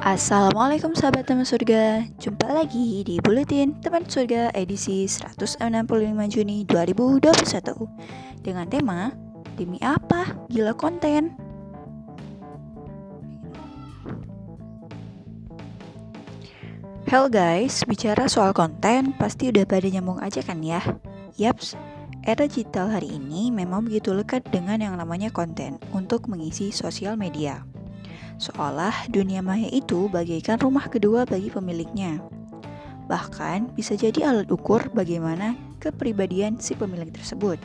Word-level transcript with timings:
Assalamualaikum 0.00 0.96
sahabat 0.96 1.28
teman 1.28 1.44
surga 1.44 2.08
Jumpa 2.16 2.48
lagi 2.48 3.04
di 3.04 3.20
Buletin 3.20 3.76
Teman 3.84 4.08
Surga 4.08 4.48
edisi 4.56 5.04
165 5.04 5.60
Juni 6.32 6.64
2021 6.64 8.40
Dengan 8.40 8.64
tema 8.64 9.12
Demi 9.60 9.76
apa? 9.84 10.40
Gila 10.48 10.72
konten 10.72 11.36
Hello 17.04 17.28
guys, 17.28 17.84
bicara 17.84 18.24
soal 18.24 18.56
konten 18.56 19.12
pasti 19.20 19.52
udah 19.52 19.68
pada 19.68 19.84
nyambung 19.84 20.24
aja 20.24 20.40
kan 20.40 20.64
ya? 20.64 20.80
Yaps, 21.36 21.76
era 22.24 22.48
digital 22.48 22.88
hari 22.88 23.20
ini 23.20 23.52
memang 23.52 23.84
begitu 23.84 24.16
lekat 24.16 24.48
dengan 24.48 24.80
yang 24.80 24.96
namanya 24.96 25.28
konten 25.28 25.76
untuk 25.92 26.24
mengisi 26.32 26.72
sosial 26.72 27.20
media 27.20 27.68
seolah 28.40 29.12
dunia 29.12 29.44
maya 29.44 29.68
itu 29.68 30.08
bagaikan 30.08 30.56
rumah 30.56 30.88
kedua 30.88 31.28
bagi 31.28 31.52
pemiliknya. 31.52 32.24
Bahkan 33.06 33.76
bisa 33.76 33.92
jadi 33.92 34.32
alat 34.32 34.48
ukur 34.48 34.88
bagaimana 34.96 35.52
kepribadian 35.84 36.56
si 36.56 36.72
pemilik 36.72 37.12
tersebut. 37.12 37.60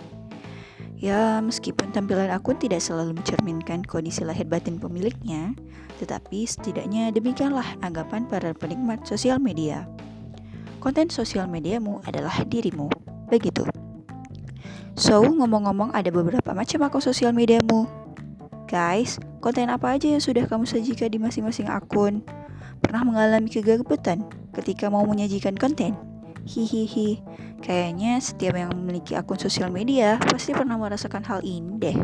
Ya, 0.99 1.39
meskipun 1.39 1.95
tampilan 1.95 2.31
akun 2.31 2.59
tidak 2.59 2.83
selalu 2.83 3.15
mencerminkan 3.15 3.87
kondisi 3.87 4.27
lahir 4.27 4.47
batin 4.47 4.75
pemiliknya, 4.79 5.55
tetapi 6.03 6.43
setidaknya 6.43 7.11
demikianlah 7.11 7.67
anggapan 7.83 8.27
para 8.27 8.51
penikmat 8.51 9.03
sosial 9.07 9.39
media. 9.39 9.87
Konten 10.83 11.07
sosial 11.07 11.47
mediamu 11.47 12.03
adalah 12.03 12.35
dirimu. 12.47 12.91
Begitu. 13.31 13.67
So, 14.95 15.19
ngomong-ngomong 15.23 15.91
ada 15.91 16.07
beberapa 16.07 16.55
macam 16.55 16.87
akun 16.87 17.03
sosial 17.03 17.35
mediamu. 17.35 18.04
Guys, 18.65 19.21
konten 19.45 19.69
apa 19.69 19.93
aja 19.93 20.09
yang 20.09 20.17
sudah 20.17 20.49
kamu 20.49 20.65
sajikan 20.65 21.13
di 21.13 21.21
masing-masing 21.21 21.69
akun? 21.69 22.25
Pernah 22.81 23.05
mengalami 23.05 23.45
kegagapan 23.45 24.25
ketika 24.57 24.89
mau 24.89 25.05
menyajikan 25.05 25.53
konten? 25.53 25.93
Hihihi, 26.49 27.21
kayaknya 27.61 28.17
setiap 28.17 28.57
yang 28.57 28.73
memiliki 28.73 29.13
akun 29.13 29.37
sosial 29.37 29.69
media 29.69 30.17
pasti 30.17 30.57
pernah 30.57 30.81
merasakan 30.81 31.21
hal 31.29 31.45
ini 31.45 31.77
deh. 31.77 31.97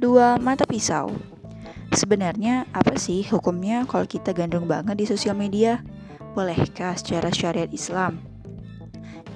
Dua 0.00 0.40
mata 0.40 0.64
pisau. 0.64 1.12
Sebenarnya 1.92 2.64
apa 2.72 2.96
sih 2.96 3.20
hukumnya 3.28 3.84
kalau 3.84 4.08
kita 4.08 4.32
gandrung 4.32 4.64
banget 4.64 4.96
di 4.96 5.04
sosial 5.04 5.36
media? 5.36 5.84
Bolehkah 6.32 6.96
secara 6.96 7.28
syariat 7.28 7.68
Islam? 7.68 8.24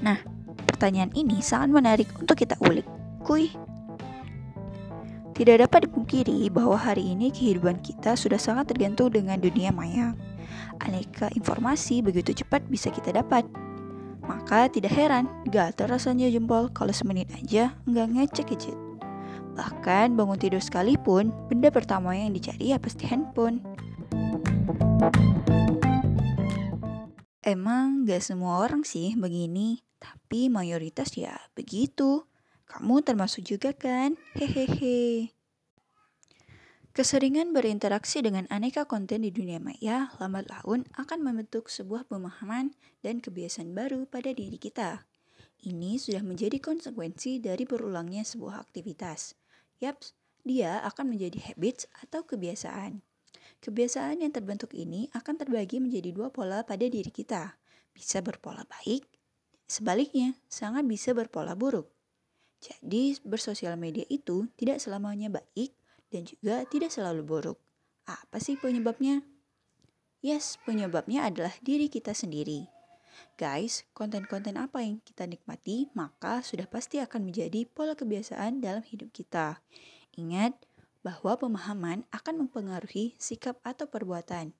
Nah, 0.01 0.17
pertanyaan 0.65 1.13
ini 1.13 1.45
sangat 1.45 1.77
menarik 1.77 2.09
untuk 2.17 2.41
kita 2.41 2.57
ulik. 2.65 2.89
Kuy, 3.21 3.53
tidak 5.35 5.67
dapat 5.67 5.91
dipungkiri 5.91 6.47
bahwa 6.47 6.79
hari 6.79 7.11
ini 7.11 7.35
kehidupan 7.35 7.83
kita 7.83 8.15
sudah 8.15 8.39
sangat 8.39 8.71
tergantung 8.71 9.11
dengan 9.11 9.43
dunia 9.43 9.75
maya. 9.75 10.15
Aneka 10.79 11.35
informasi 11.35 12.07
begitu 12.07 12.31
cepat 12.31 12.63
bisa 12.71 12.95
kita 12.95 13.11
dapat. 13.11 13.43
Maka 14.25 14.71
tidak 14.71 14.95
heran, 14.95 15.29
gatal 15.51 15.91
rasanya 15.91 16.31
jempol 16.31 16.71
kalau 16.71 16.95
semenit 16.95 17.29
aja 17.35 17.75
nggak 17.85 18.09
ngecek 18.15 18.47
gadget. 18.55 18.79
Bahkan 19.59 20.15
bangun 20.15 20.39
tidur 20.39 20.63
sekalipun, 20.63 21.35
benda 21.51 21.69
pertama 21.69 22.15
yang 22.15 22.31
dicari 22.31 22.71
ya 22.71 22.79
pasti 22.79 23.05
handphone. 23.11 23.63
Emang 27.45 28.09
gak 28.09 28.25
semua 28.25 28.65
orang 28.65 28.89
sih 28.89 29.13
begini, 29.21 29.85
tapi 30.01 30.49
mayoritas 30.49 31.13
ya 31.13 31.37
begitu. 31.53 32.25
Kamu 32.65 33.05
termasuk 33.05 33.45
juga 33.45 33.77
kan? 33.77 34.17
Hehehe. 34.37 35.35
Keseringan 36.95 37.51
berinteraksi 37.51 38.23
dengan 38.23 38.47
aneka 38.55 38.87
konten 38.87 39.27
di 39.27 39.35
dunia 39.35 39.59
maya 39.59 40.15
lambat 40.23 40.47
laun 40.47 40.87
akan 40.95 41.27
membentuk 41.27 41.67
sebuah 41.67 42.07
pemahaman 42.07 42.71
dan 43.03 43.19
kebiasaan 43.19 43.75
baru 43.75 44.07
pada 44.07 44.31
diri 44.31 44.63
kita. 44.63 45.03
Ini 45.65 45.99
sudah 45.99 46.23
menjadi 46.23 46.63
konsekuensi 46.63 47.43
dari 47.43 47.67
berulangnya 47.67 48.23
sebuah 48.23 48.63
aktivitas. 48.63 49.35
Yaps, 49.83 50.15
dia 50.45 50.85
akan 50.85 51.17
menjadi 51.17 51.51
habits 51.51 51.89
atau 52.05 52.23
kebiasaan. 52.23 53.01
Kebiasaan 53.65 54.21
yang 54.21 54.31
terbentuk 54.31 54.77
ini 54.77 55.09
akan 55.17 55.41
terbagi 55.41 55.81
menjadi 55.81 56.13
dua 56.13 56.29
pola 56.29 56.69
pada 56.69 56.85
diri 56.85 57.09
kita. 57.09 57.57
Bisa 57.97 58.21
berpola 58.21 58.69
baik, 58.69 59.09
sebaliknya 59.65 60.37
sangat 60.53 60.85
bisa 60.85 61.17
berpola 61.17 61.57
buruk. 61.57 61.94
Jadi, 62.65 63.21
bersosial 63.21 63.77
media 63.77 64.09
itu 64.09 64.49
tidak 64.57 64.81
selamanya 64.81 65.29
baik 65.29 65.77
dan 66.09 66.25
juga 66.25 66.65
tidak 66.65 66.89
selalu 66.89 67.21
buruk. 67.21 67.59
Apa 68.09 68.41
sih 68.41 68.57
penyebabnya? 68.57 69.21
Yes, 70.25 70.57
penyebabnya 70.65 71.29
adalah 71.29 71.53
diri 71.61 71.93
kita 71.93 72.17
sendiri. 72.17 72.65
Guys, 73.37 73.85
konten-konten 73.93 74.57
apa 74.57 74.81
yang 74.81 75.05
kita 75.05 75.29
nikmati, 75.29 75.93
maka 75.93 76.41
sudah 76.41 76.65
pasti 76.65 77.05
akan 77.05 77.29
menjadi 77.29 77.69
pola 77.69 77.93
kebiasaan 77.93 78.65
dalam 78.65 78.81
hidup 78.81 79.13
kita. 79.13 79.61
Ingat 80.17 80.57
bahwa 81.05 81.37
pemahaman 81.37 82.09
akan 82.09 82.49
mempengaruhi 82.49 83.13
sikap 83.21 83.61
atau 83.61 83.85
perbuatan. 83.85 84.57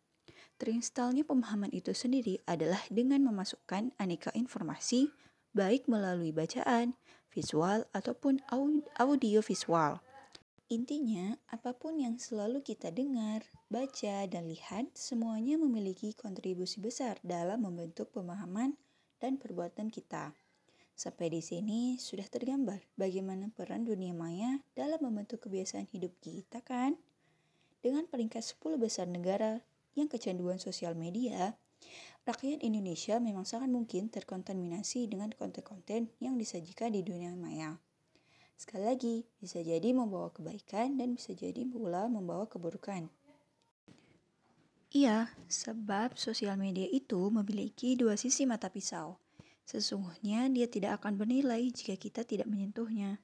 Terinstalnya 0.61 1.25
pemahaman 1.25 1.73
itu 1.73 1.97
sendiri 1.97 2.39
adalah 2.45 2.79
dengan 2.93 3.25
memasukkan 3.27 3.97
aneka 3.97 4.31
informasi, 4.37 5.11
baik 5.57 5.89
melalui 5.89 6.31
bacaan, 6.31 6.95
visual, 7.35 7.85
ataupun 7.91 8.39
audio 8.95 9.43
visual. 9.43 9.99
Intinya, 10.73 11.37
apa 11.53 11.77
pun 11.77 12.01
yang 12.01 12.17
selalu 12.17 12.65
kita 12.65 12.89
dengar, 12.89 13.45
baca, 13.69 14.25
dan 14.25 14.49
lihat, 14.49 14.89
semuanya 14.97 15.61
memiliki 15.61 16.17
kontribusi 16.17 16.81
besar 16.81 17.21
dalam 17.21 17.67
membentuk 17.69 18.15
pemahaman 18.15 18.79
dan 19.21 19.37
perbuatan 19.37 19.93
kita. 19.93 20.33
Sampai 20.95 21.27
di 21.29 21.43
sini 21.43 21.99
sudah 21.99 22.25
tergambar 22.31 22.81
bagaimana 22.95 23.51
peran 23.51 23.83
dunia 23.83 24.15
maya 24.15 24.63
dalam 24.79 25.03
membentuk 25.03 25.43
kebiasaan 25.43 25.91
hidup 25.91 26.15
kita 26.23 26.63
kan? 26.63 26.95
Dengan 27.83 28.07
peringkat 28.07 28.41
10 28.57 28.79
besar 28.79 29.11
negara 29.11 29.61
yang 29.99 30.07
kecanduan 30.07 30.63
sosial 30.63 30.95
media, 30.95 31.59
rakyat 32.25 32.65
Indonesia 32.65 33.21
memang 33.21 33.45
sangat 33.45 33.69
mungkin 33.69 34.09
terkontaminasi 34.09 35.09
dengan 35.09 35.29
konten-konten 35.33 36.09
yang 36.21 36.41
disajikan 36.41 36.93
di 36.93 37.05
dunia 37.05 37.37
maya. 37.37 37.77
Sekali 38.55 38.85
lagi, 38.87 39.17
bisa 39.43 39.61
jadi 39.61 39.91
membawa 39.91 40.31
kebaikan 40.31 40.97
dan 40.97 41.19
bisa 41.19 41.35
jadi 41.35 41.67
pula 41.67 42.07
membawa 42.07 42.47
keburukan. 42.47 43.11
Iya, 44.95 45.27
sebab 45.51 46.15
sosial 46.15 46.55
media 46.55 46.87
itu 46.87 47.19
memiliki 47.27 47.99
dua 47.99 48.15
sisi 48.15 48.47
mata 48.47 48.71
pisau. 48.71 49.19
Sesungguhnya 49.67 50.47
dia 50.55 50.71
tidak 50.71 51.03
akan 51.03 51.19
bernilai 51.19 51.67
jika 51.75 51.99
kita 51.99 52.23
tidak 52.23 52.47
menyentuhnya. 52.47 53.19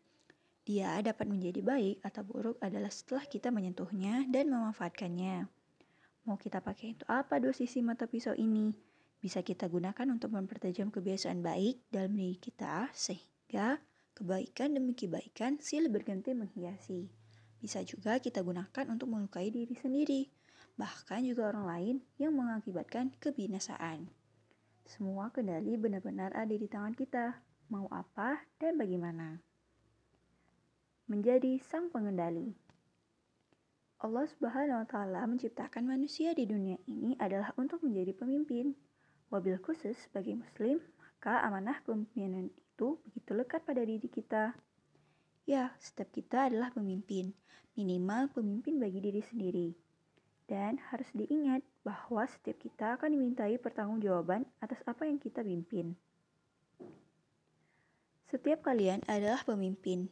Dia 0.66 0.98
dapat 0.98 1.30
menjadi 1.30 1.62
baik 1.62 2.02
atau 2.02 2.26
buruk 2.26 2.56
adalah 2.58 2.90
setelah 2.90 3.22
kita 3.22 3.54
menyentuhnya 3.54 4.26
dan 4.26 4.50
memanfaatkannya. 4.50 5.59
Mau 6.28 6.36
kita 6.36 6.60
pakai 6.60 6.96
untuk 6.98 7.08
apa 7.08 7.40
dua 7.40 7.52
sisi 7.52 7.80
mata 7.80 8.04
pisau 8.04 8.36
ini? 8.36 8.90
bisa 9.20 9.44
kita 9.44 9.68
gunakan 9.68 10.08
untuk 10.08 10.32
mempertajam 10.32 10.88
kebiasaan 10.88 11.44
baik 11.44 11.84
dalam 11.92 12.16
diri 12.16 12.40
kita 12.40 12.88
sehingga 12.96 13.76
kebaikan 14.16 14.72
demi 14.72 14.96
kebaikan 14.96 15.60
silih 15.60 15.92
berganti 15.92 16.32
menghiasi. 16.32 17.12
Bisa 17.60 17.84
juga 17.84 18.16
kita 18.16 18.40
gunakan 18.40 18.88
untuk 18.88 19.12
melukai 19.12 19.52
diri 19.52 19.76
sendiri, 19.76 20.32
bahkan 20.80 21.20
juga 21.20 21.52
orang 21.52 21.64
lain 21.68 21.96
yang 22.16 22.32
mengakibatkan 22.32 23.12
kebinasaan. 23.20 24.08
Semua 24.88 25.28
kendali 25.28 25.76
benar-benar 25.76 26.32
ada 26.32 26.56
di 26.56 26.64
tangan 26.64 26.96
kita, 26.96 27.44
mau 27.68 27.84
apa 27.92 28.40
dan 28.56 28.80
bagaimana. 28.80 29.44
Menjadi 31.04 31.60
sang 31.60 31.92
pengendali. 31.92 32.56
Allah 34.00 34.24
Subhanahu 34.32 34.80
wa 34.80 34.88
taala 34.88 35.28
menciptakan 35.28 35.84
manusia 35.84 36.32
di 36.32 36.48
dunia 36.48 36.80
ini 36.88 37.20
adalah 37.20 37.52
untuk 37.60 37.84
menjadi 37.84 38.16
pemimpin. 38.16 38.72
Wabil 39.28 39.60
khusus 39.60 39.92
sebagai 40.08 40.40
muslim, 40.40 40.80
maka 40.96 41.44
amanah 41.44 41.84
kepemimpinan 41.84 42.48
itu 42.48 42.96
begitu 43.04 43.36
lekat 43.36 43.60
pada 43.68 43.84
diri 43.84 44.08
kita. 44.08 44.56
Ya, 45.44 45.76
setiap 45.76 46.16
kita 46.16 46.48
adalah 46.48 46.72
pemimpin, 46.72 47.36
minimal 47.76 48.32
pemimpin 48.32 48.80
bagi 48.80 49.04
diri 49.04 49.20
sendiri. 49.20 49.68
Dan 50.48 50.80
harus 50.80 51.12
diingat 51.12 51.60
bahwa 51.84 52.24
setiap 52.24 52.56
kita 52.56 52.96
akan 52.96 53.12
dimintai 53.12 53.60
pertanggungjawaban 53.60 54.48
atas 54.64 54.80
apa 54.88 55.04
yang 55.04 55.20
kita 55.20 55.44
pimpin. 55.44 55.92
Setiap 58.32 58.64
kalian 58.64 59.04
adalah 59.04 59.44
pemimpin, 59.44 60.08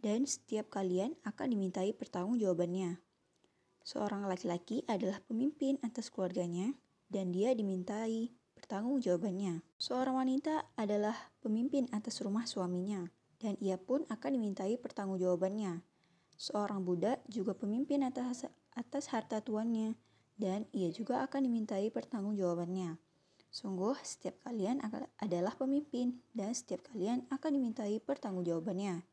dan 0.00 0.24
setiap 0.24 0.72
kalian 0.72 1.12
akan 1.28 1.52
dimintai 1.52 1.92
pertanggungjawabannya. 1.92 3.05
Seorang 3.86 4.26
laki-laki 4.26 4.82
adalah 4.90 5.22
pemimpin 5.22 5.78
atas 5.86 6.10
keluarganya, 6.10 6.74
dan 7.06 7.30
dia 7.30 7.54
dimintai 7.54 8.34
bertanggung 8.58 8.98
jawabannya. 8.98 9.62
Seorang 9.78 10.26
wanita 10.26 10.74
adalah 10.74 11.14
pemimpin 11.38 11.86
atas 11.94 12.18
rumah 12.18 12.50
suaminya, 12.50 13.06
dan 13.38 13.54
ia 13.62 13.78
pun 13.78 14.02
akan 14.10 14.30
dimintai 14.34 14.74
pertanggungjawabannya. 14.82 15.86
Seorang 16.34 16.82
budak 16.82 17.22
juga 17.30 17.54
pemimpin 17.54 18.02
atas, 18.02 18.50
atas 18.74 19.06
harta 19.14 19.38
tuannya, 19.38 19.94
dan 20.34 20.66
ia 20.74 20.90
juga 20.90 21.22
akan 21.22 21.46
dimintai 21.46 21.86
pertanggungjawabannya. 21.94 22.98
Sungguh, 23.54 23.94
setiap 24.02 24.34
kalian 24.42 24.82
adalah 25.22 25.54
pemimpin, 25.54 26.26
dan 26.34 26.50
setiap 26.58 26.82
kalian 26.90 27.22
akan 27.30 27.54
dimintai 27.54 28.02
pertanggungjawabannya. 28.02 29.06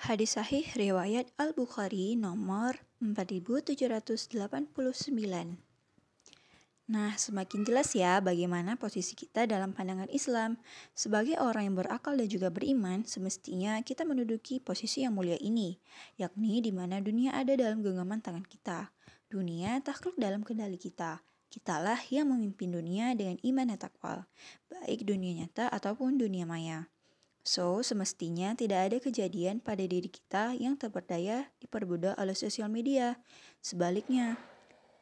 Hadis 0.00 0.40
sahih 0.40 0.64
riwayat 0.72 1.28
Al-Bukhari 1.36 2.16
nomor 2.16 2.85
4789. 3.00 5.56
Nah, 6.86 7.18
semakin 7.18 7.66
jelas 7.66 7.98
ya 7.98 8.22
bagaimana 8.22 8.78
posisi 8.78 9.18
kita 9.18 9.42
dalam 9.50 9.74
pandangan 9.74 10.06
Islam. 10.06 10.54
Sebagai 10.94 11.34
orang 11.42 11.66
yang 11.66 11.74
berakal 11.74 12.14
dan 12.14 12.30
juga 12.30 12.46
beriman, 12.46 13.02
semestinya 13.02 13.74
kita 13.82 14.06
menduduki 14.06 14.62
posisi 14.62 15.02
yang 15.02 15.18
mulia 15.18 15.34
ini, 15.42 15.82
yakni 16.14 16.62
di 16.62 16.70
mana 16.70 17.02
dunia 17.02 17.34
ada 17.34 17.58
dalam 17.58 17.82
genggaman 17.82 18.22
tangan 18.22 18.46
kita. 18.46 18.94
Dunia 19.26 19.82
takluk 19.82 20.14
dalam 20.14 20.46
kendali 20.46 20.78
kita. 20.78 21.26
Kitalah 21.50 21.98
yang 22.14 22.30
memimpin 22.30 22.70
dunia 22.70 23.18
dengan 23.18 23.34
iman 23.42 23.66
dan 23.66 23.78
takwa, 23.82 24.22
baik 24.70 25.02
dunia 25.02 25.42
nyata 25.42 25.66
ataupun 25.66 26.22
dunia 26.22 26.46
maya. 26.46 26.86
So, 27.46 27.78
semestinya 27.86 28.58
tidak 28.58 28.90
ada 28.90 28.98
kejadian 28.98 29.62
pada 29.62 29.86
diri 29.86 30.10
kita 30.10 30.58
yang 30.58 30.74
terperdaya 30.74 31.46
diperbudak 31.62 32.18
oleh 32.18 32.34
sosial 32.34 32.66
media. 32.66 33.22
Sebaliknya, 33.62 34.34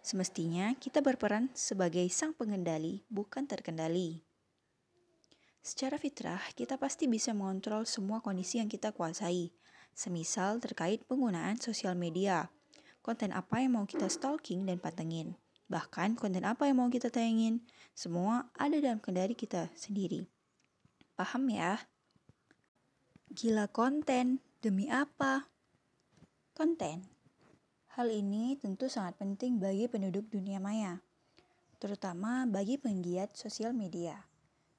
Semestinya 0.04 0.76
kita 0.76 1.00
berperan 1.00 1.48
sebagai 1.56 2.04
sang 2.12 2.36
pengendali, 2.36 3.00
bukan 3.08 3.48
terkendali. 3.48 4.20
Secara 5.64 5.96
fitrah, 5.96 6.44
kita 6.52 6.76
pasti 6.76 7.08
bisa 7.08 7.32
mengontrol 7.32 7.88
semua 7.88 8.20
kondisi 8.20 8.60
yang 8.60 8.68
kita 8.68 8.92
kuasai, 8.92 9.48
semisal 9.96 10.60
terkait 10.60 11.00
penggunaan 11.08 11.56
sosial 11.56 11.96
media. 11.96 12.52
Konten 13.00 13.32
apa 13.32 13.64
yang 13.64 13.80
mau 13.80 13.88
kita 13.88 14.04
stalking 14.12 14.68
dan 14.68 14.76
pantengin, 14.76 15.40
bahkan 15.72 16.12
konten 16.20 16.44
apa 16.44 16.68
yang 16.68 16.84
mau 16.84 16.92
kita 16.92 17.08
tayangin, 17.08 17.64
semua 17.96 18.52
ada 18.60 18.76
dalam 18.76 19.00
kendali 19.00 19.32
kita 19.32 19.72
sendiri. 19.72 20.28
Paham 21.16 21.48
ya? 21.48 21.80
Gila 23.34 23.66
konten, 23.66 24.38
demi 24.62 24.86
apa? 24.86 25.50
Konten 26.54 27.02
Hal 27.98 28.06
ini 28.14 28.54
tentu 28.54 28.86
sangat 28.86 29.18
penting 29.18 29.58
bagi 29.58 29.90
penduduk 29.90 30.30
dunia 30.30 30.62
maya, 30.62 31.02
terutama 31.82 32.46
bagi 32.46 32.78
penggiat 32.78 33.34
sosial 33.34 33.74
media. 33.74 34.22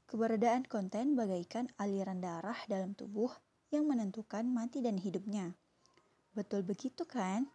Keberadaan 0.07 0.63
konten 0.71 1.19
bagaikan 1.19 1.67
aliran 1.75 2.23
darah 2.23 2.55
dalam 2.71 2.95
tubuh 2.95 3.27
yang 3.75 3.91
menentukan 3.91 4.47
mati 4.47 4.79
dan 4.79 5.03
hidupnya. 5.03 5.51
Betul 6.31 6.63
begitu 6.63 7.03
kan? 7.03 7.51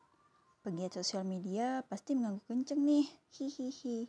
Penggiat 0.60 1.00
sosial 1.00 1.24
media 1.24 1.80
pasti 1.88 2.12
mengganggu 2.12 2.44
kenceng 2.44 2.84
nih, 2.84 3.08
hihihi. 3.40 4.04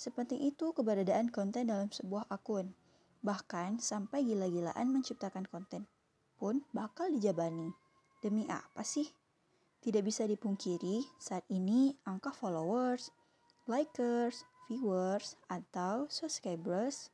Seperti 0.00 0.48
itu 0.48 0.72
keberadaan 0.72 1.28
konten 1.28 1.68
dalam 1.68 1.92
sebuah 1.92 2.24
akun. 2.32 2.72
Bahkan 3.20 3.84
sampai 3.84 4.24
gila-gilaan 4.24 4.88
menciptakan 4.88 5.44
konten 5.44 5.84
pun 6.36 6.62
bakal 6.70 7.08
dijabani. 7.08 7.72
Demi 8.20 8.44
apa 8.48 8.84
sih? 8.84 9.08
Tidak 9.80 10.02
bisa 10.04 10.24
dipungkiri, 10.24 11.04
saat 11.20 11.44
ini 11.52 11.94
angka 12.04 12.32
followers, 12.32 13.12
likers, 13.68 14.44
viewers, 14.66 15.36
atau 15.46 16.10
subscribers 16.12 17.12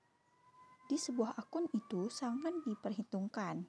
di 0.88 1.00
sebuah 1.00 1.38
akun 1.38 1.68
itu 1.72 2.12
sangat 2.12 2.52
diperhitungkan. 2.68 3.64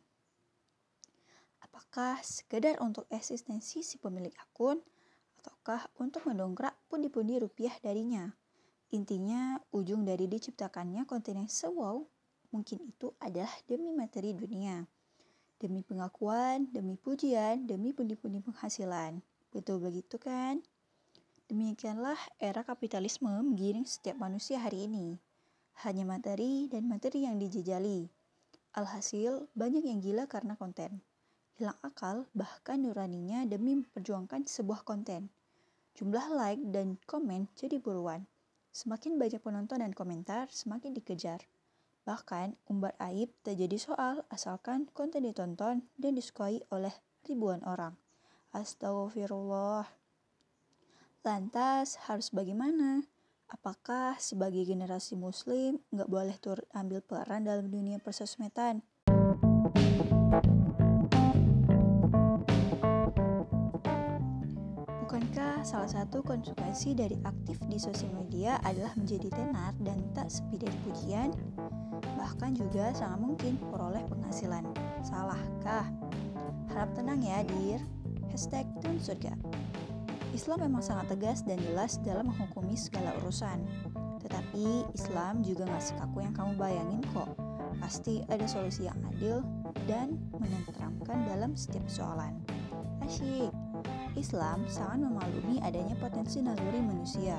Apakah 1.64 2.20
sekedar 2.22 2.78
untuk 2.84 3.08
eksistensi 3.08 3.80
si 3.82 3.96
pemilik 3.98 4.34
akun, 4.40 4.80
ataukah 5.40 5.88
untuk 6.00 6.28
mendongkrak 6.28 6.76
pundi-pundi 6.92 7.40
rupiah 7.40 7.74
darinya? 7.80 8.32
Intinya, 8.94 9.58
ujung 9.74 10.06
dari 10.06 10.30
diciptakannya 10.30 11.10
konten 11.10 11.44
yang 11.44 11.50
sewow 11.50 12.06
mungkin 12.54 12.86
itu 12.86 13.10
adalah 13.18 13.50
demi 13.66 13.90
materi 13.90 14.38
dunia 14.38 14.86
demi 15.64 15.80
pengakuan, 15.80 16.68
demi 16.76 17.00
pujian, 17.00 17.64
demi 17.64 17.96
pundi-pundi 17.96 18.44
penghasilan. 18.44 19.24
Betul 19.56 19.80
begitu 19.80 20.20
kan? 20.20 20.60
Demikianlah 21.48 22.20
era 22.36 22.68
kapitalisme 22.68 23.32
menggiring 23.32 23.88
setiap 23.88 24.20
manusia 24.20 24.60
hari 24.60 24.92
ini. 24.92 25.16
Hanya 25.88 26.04
materi 26.04 26.68
dan 26.68 26.92
materi 26.92 27.24
yang 27.24 27.40
dijejali. 27.40 28.12
Alhasil, 28.76 29.48
banyak 29.56 29.88
yang 29.88 30.04
gila 30.04 30.28
karena 30.28 30.60
konten. 30.60 31.00
Hilang 31.56 31.80
akal, 31.80 32.28
bahkan 32.36 32.84
nuraninya 32.84 33.48
demi 33.48 33.80
memperjuangkan 33.80 34.44
sebuah 34.50 34.84
konten. 34.84 35.32
Jumlah 35.96 36.28
like 36.34 36.64
dan 36.74 37.00
komen 37.08 37.48
jadi 37.56 37.80
buruan. 37.80 38.26
Semakin 38.74 39.22
banyak 39.22 39.38
penonton 39.38 39.86
dan 39.86 39.94
komentar, 39.94 40.50
semakin 40.50 40.98
dikejar. 40.98 41.46
Bahkan, 42.04 42.60
umbar 42.68 42.92
aib 43.00 43.32
tak 43.48 43.56
jadi 43.56 43.80
soal 43.80 44.28
asalkan 44.28 44.92
konten 44.92 45.24
ditonton 45.24 45.88
dan 45.96 46.12
disukai 46.20 46.60
oleh 46.68 46.92
ribuan 47.24 47.64
orang. 47.64 47.96
Astagfirullah. 48.52 49.88
Lantas, 51.24 51.96
harus 52.12 52.28
bagaimana? 52.36 53.08
Apakah 53.48 54.20
sebagai 54.20 54.68
generasi 54.68 55.16
muslim 55.16 55.80
nggak 55.96 56.12
boleh 56.12 56.36
turut 56.44 56.68
ambil 56.76 57.00
peran 57.00 57.48
dalam 57.48 57.72
dunia 57.72 58.04
persosmedan? 58.04 58.84
Bukankah 65.08 65.64
salah 65.64 65.88
satu 65.88 66.20
konsekuensi 66.20 67.00
dari 67.00 67.16
aktif 67.24 67.64
di 67.72 67.80
sosial 67.80 68.12
media 68.12 68.60
adalah 68.60 68.92
menjadi 69.00 69.32
tenar 69.32 69.72
dan 69.80 70.04
tak 70.12 70.28
sepi 70.28 70.60
dari 70.60 70.78
pujian? 70.84 71.32
Bahkan 72.24 72.56
juga 72.56 72.96
sangat 72.96 73.20
mungkin 73.20 73.60
peroleh 73.68 74.00
penghasilan. 74.08 74.64
Salahkah? 75.04 75.92
Harap 76.72 76.96
tenang 76.96 77.20
ya, 77.20 77.44
dir. 77.44 77.84
Hashtag 78.32 78.64
Tun 78.80 78.96
Surga. 78.96 79.36
Islam 80.32 80.66
memang 80.66 80.82
sangat 80.82 81.12
tegas 81.14 81.44
dan 81.44 81.60
jelas 81.60 82.00
dalam 82.02 82.32
menghukumi 82.32 82.80
segala 82.80 83.12
urusan. 83.22 83.60
Tetapi 84.24 84.88
Islam 84.96 85.44
juga 85.44 85.68
gak 85.68 85.84
sekaku 85.84 86.24
yang 86.24 86.34
kamu 86.34 86.56
bayangin 86.56 87.04
kok. 87.12 87.36
Pasti 87.84 88.24
ada 88.32 88.48
solusi 88.48 88.88
yang 88.88 88.98
adil 89.14 89.44
dan 89.86 90.16
menenteramkan 90.32 91.28
dalam 91.28 91.54
setiap 91.60 91.86
soalan. 91.92 92.40
Asyik. 93.04 93.52
Islam 94.16 94.64
sangat 94.72 95.12
memaklumi 95.12 95.60
adanya 95.60 95.98
potensi 96.00 96.40
naluri 96.40 96.80
manusia 96.80 97.36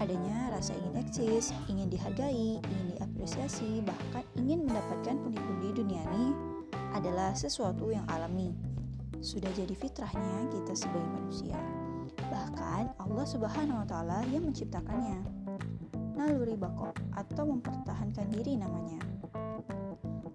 adanya 0.00 0.48
rasa 0.48 0.72
ingin 0.72 1.04
eksis, 1.04 1.52
ingin 1.68 1.92
dihargai, 1.92 2.58
ingin 2.58 2.86
diapresiasi, 2.96 3.84
bahkan 3.84 4.24
ingin 4.40 4.64
mendapatkan 4.64 5.14
pundi-pundi 5.20 5.76
duniani 5.76 6.32
adalah 6.96 7.36
sesuatu 7.36 7.92
yang 7.92 8.02
alami. 8.08 8.50
Sudah 9.20 9.52
jadi 9.52 9.76
fitrahnya 9.76 10.48
kita 10.48 10.72
sebagai 10.72 11.06
manusia. 11.12 11.60
Bahkan 12.32 12.96
Allah 12.96 13.26
Subhanahu 13.28 13.84
wa 13.84 13.86
taala 13.86 14.24
yang 14.32 14.48
menciptakannya. 14.48 15.20
Naluri 16.16 16.56
bako 16.56 16.96
atau 17.16 17.44
mempertahankan 17.48 18.32
diri 18.32 18.56
namanya. 18.56 19.00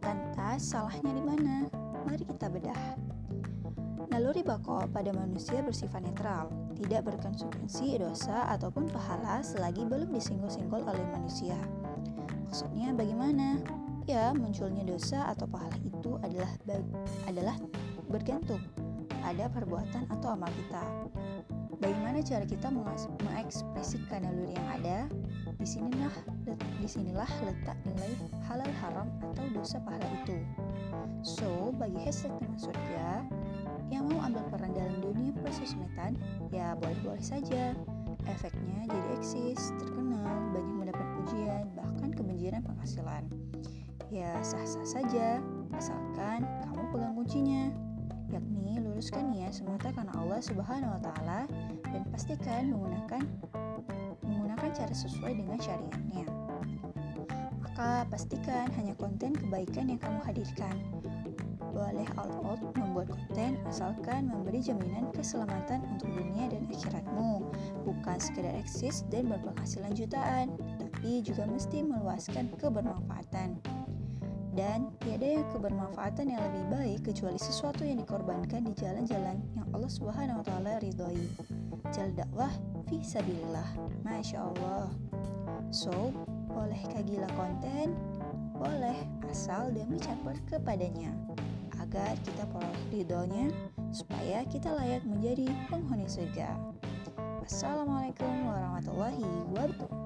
Lantas 0.05 0.69
salahnya 0.69 1.11
di 1.17 1.23
mana? 1.25 1.65
Mari 2.05 2.25
kita 2.29 2.45
bedah. 2.53 3.14
Naluri 4.15 4.47
bako 4.47 4.87
pada 4.95 5.11
manusia 5.11 5.59
bersifat 5.59 5.99
netral, 5.99 6.47
tidak 6.79 7.03
berkonsekuensi 7.03 7.99
dosa 7.99 8.47
ataupun 8.47 8.87
pahala 8.87 9.43
selagi 9.43 9.83
belum 9.83 10.07
disinggol-singgol 10.07 10.87
oleh 10.87 11.03
manusia. 11.11 11.59
Maksudnya 12.47 12.95
bagaimana? 12.95 13.59
Ya, 14.07 14.31
munculnya 14.31 14.87
dosa 14.87 15.27
atau 15.35 15.43
pahala 15.51 15.75
itu 15.83 16.15
adalah 16.23 16.47
adalah 17.27 17.59
bergantung 18.07 18.63
pada 19.19 19.51
perbuatan 19.51 20.07
atau 20.07 20.31
amal 20.31 20.47
kita. 20.63 21.11
Bagaimana 21.83 22.23
cara 22.23 22.47
kita 22.47 22.71
mengekspresikan 22.71 24.23
naluri 24.23 24.55
yang 24.55 24.69
ada? 24.79 25.11
Di 25.59 25.67
sinilah, 25.67 26.15
di 26.79 26.87
sinilah 26.87 27.27
letak 27.43 27.75
nilai 27.83 28.15
halal 28.47 28.71
haram 28.79 29.11
atau 29.27 29.43
dosa 29.51 29.75
pahala 29.83 30.07
itu. 30.23 30.39
So, 31.19 31.75
bagi 31.75 31.99
hashtag 31.99 32.31
teman 32.39 32.55
surga, 32.55 33.27
yang 33.93 34.09
mau 34.09 34.25
ambil 34.25 34.43
peran 34.49 34.73
dalam 34.73 34.97
dunia 35.01 35.31
persosmedan, 35.41 36.17
ya 36.49 36.73
boleh-boleh 36.79 37.21
saja. 37.21 37.77
Efeknya 38.25 38.89
jadi 38.89 39.09
eksis, 39.21 39.69
terkenal, 39.77 40.49
banyak 40.49 40.75
mendapat 40.81 41.07
pujian, 41.21 41.69
bahkan 41.77 42.09
kebanjiran 42.09 42.61
penghasilan. 42.65 43.23
Ya 44.09 44.33
sah-sah 44.41 44.85
saja, 44.85 45.41
asalkan 45.77 46.41
kamu 46.65 46.83
pegang 46.89 47.13
kuncinya, 47.13 47.63
yakni 48.33 48.81
luruskan 48.81 49.29
niat 49.29 49.53
semata 49.53 49.93
karena 49.93 50.13
Allah 50.17 50.41
Subhanahu 50.41 50.97
wa 50.97 51.01
taala 51.01 51.39
dan 51.85 52.01
pastikan 52.09 52.73
menggunakan 52.73 53.21
menggunakan 54.25 54.69
cara 54.73 54.93
sesuai 54.93 55.37
dengan 55.37 55.57
syariatnya. 55.61 56.25
Maka 57.61 58.07
pastikan 58.09 58.71
hanya 58.79 58.95
konten 58.97 59.35
kebaikan 59.35 59.91
yang 59.91 59.99
kamu 59.99 60.19
hadirkan, 60.23 60.75
Boleh 61.75 62.07
all 62.15 62.31
out 62.47 62.63
membuat 62.79 63.11
konten 63.11 63.59
asalkan 63.67 64.31
memberi 64.31 64.63
jaminan 64.63 65.11
keselamatan 65.11 65.83
untuk 65.91 66.07
dunia 66.07 66.47
dan 66.47 66.63
akhiratmu. 66.71 67.51
Bukan 67.83 68.15
sekedar 68.15 68.55
eksis 68.55 69.03
dan 69.11 69.27
berpenghasilan 69.27 69.91
jutaan, 69.91 70.55
tapi 70.79 71.19
juga 71.19 71.43
mesti 71.43 71.83
meluaskan 71.83 72.47
kebermanfaatan. 72.55 73.59
Dan 74.55 74.87
tiada 75.03 75.27
yang 75.27 75.43
kebermanfaatan 75.51 76.31
yang 76.31 76.39
lebih 76.47 76.63
baik 76.71 76.99
kecuali 77.11 77.35
sesuatu 77.35 77.83
yang 77.83 77.99
dikorbankan 77.99 78.71
di 78.71 78.73
jalan-jalan 78.79 79.43
yang 79.51 79.67
Allah 79.75 79.91
Subhanahu 79.91 80.39
wa 80.39 80.45
taala 80.47 80.79
ridhoi. 80.79 81.27
Jalan 81.91 82.15
dakwah 82.15 82.55
fi 82.87 83.03
sabilillah. 83.03 83.67
Masya 84.07 84.47
Allah. 84.47 84.87
So, 85.75 85.91
bolehkah 86.47 87.03
gila 87.03 87.27
konten? 87.35 87.99
Boleh, 88.55 88.95
asal 89.27 89.75
demi 89.75 89.99
campur 89.99 90.39
kepadanya 90.47 91.11
agar 91.95 92.19
kita 92.27 92.43
peroleh 92.51 92.85
ridhonya 92.91 93.47
supaya 93.95 94.43
kita 94.51 94.67
layak 94.75 95.07
menjadi 95.07 95.47
penghuni 95.71 96.03
surga. 96.03 96.51
Assalamualaikum 97.47 98.51
warahmatullahi 98.51 99.23
wabarakatuh. 99.23 100.04